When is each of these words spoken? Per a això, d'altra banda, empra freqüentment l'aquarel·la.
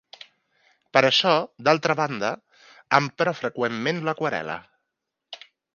Per 0.97 1.03
a 1.03 1.07
això, 1.09 1.33
d'altra 1.67 1.97
banda, 2.01 2.33
empra 3.01 3.37
freqüentment 3.45 4.05
l'aquarel·la. 4.09 4.59